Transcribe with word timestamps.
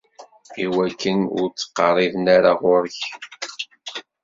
Iwakken 0.63 1.19
ur 1.39 1.47
d-ttqerriben 1.49 2.25
ara 2.35 2.51
ɣur-k. 2.61 3.01